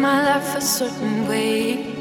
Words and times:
my 0.00 0.22
life 0.24 0.56
a 0.56 0.60
certain 0.62 1.28
way. 1.28 1.99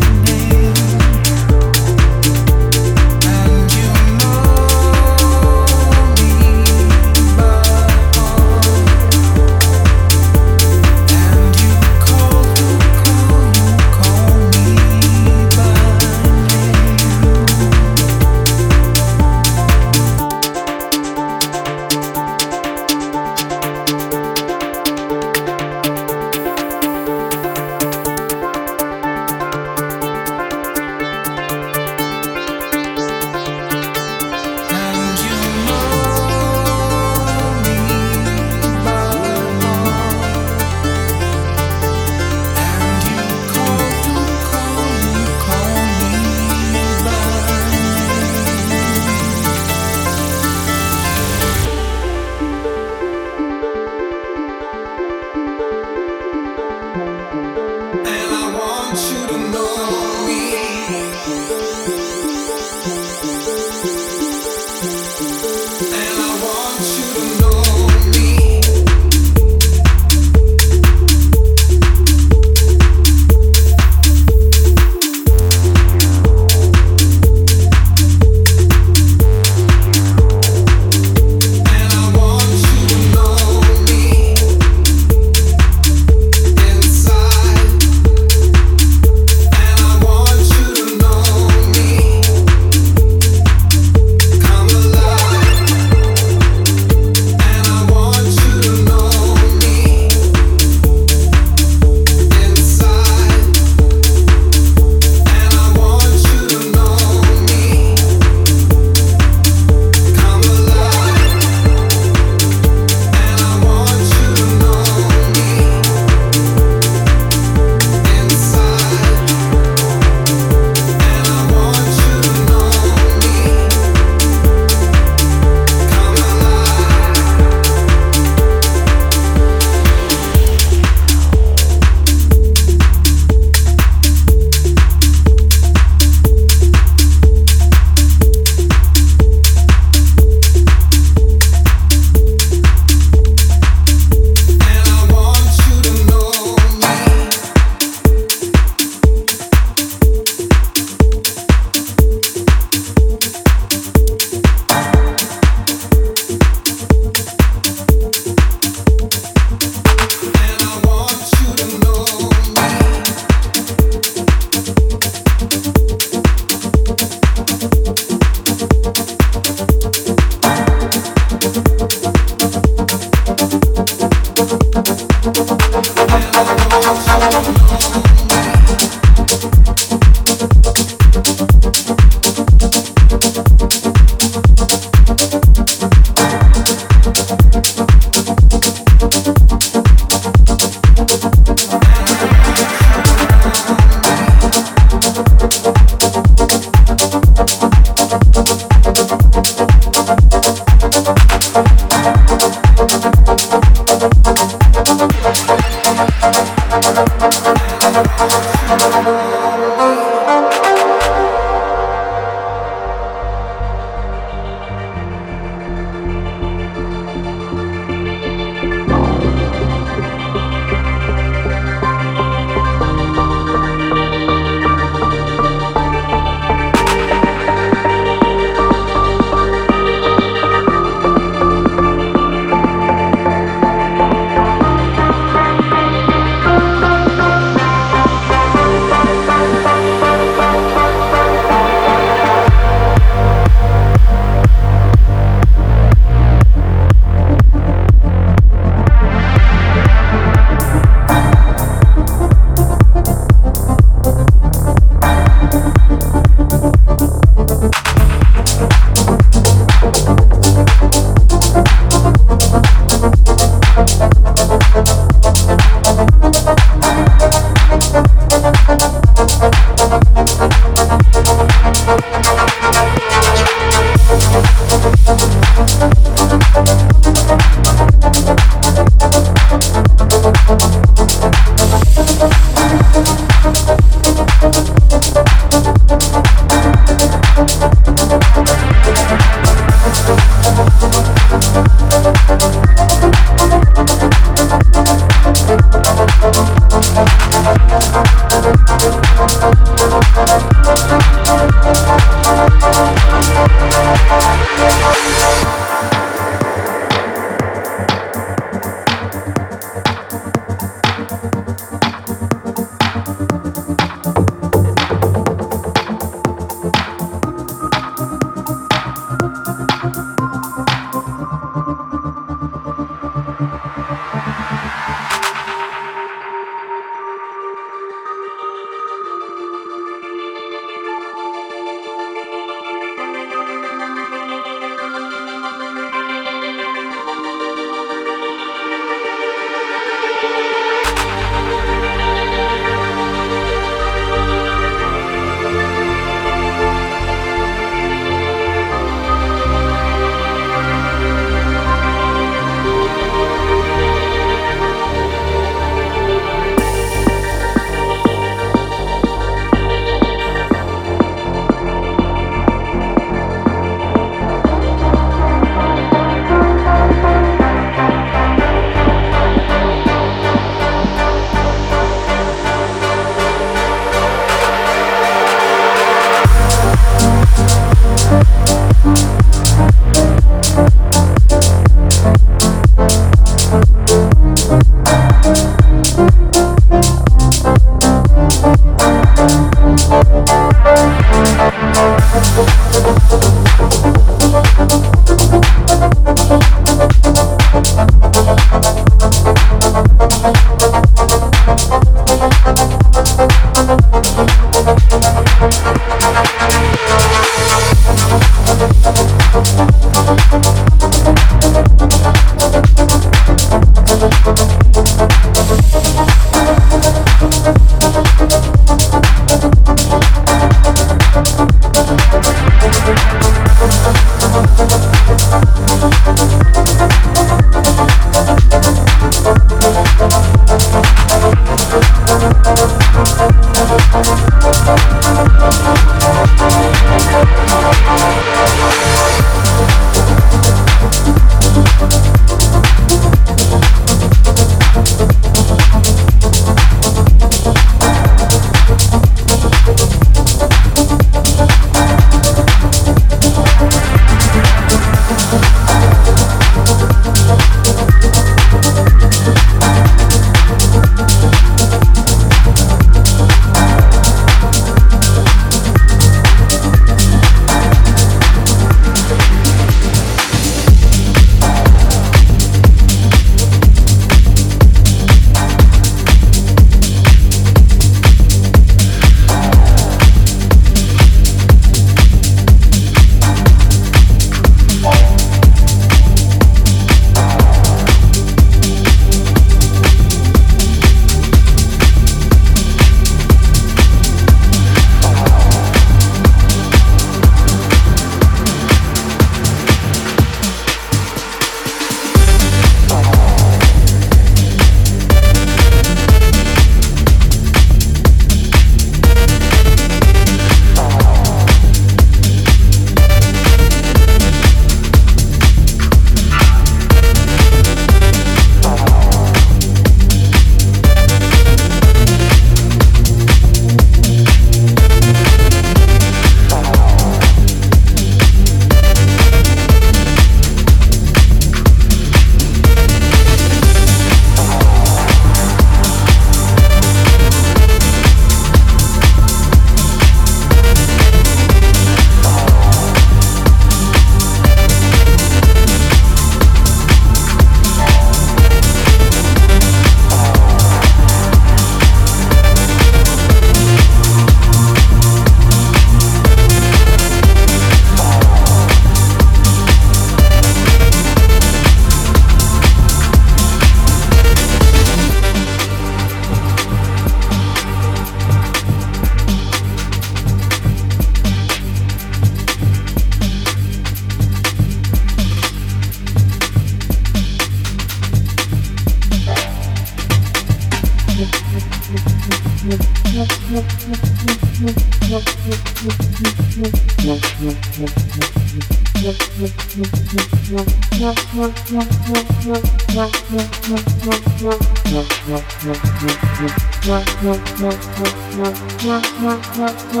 Thank 599.61 599.93
you. 599.93 600.00